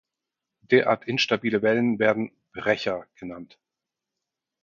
[0.61, 3.59] Derart instabile Wellen werden "Brecher" genannt.